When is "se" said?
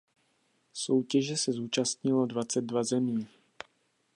1.37-1.51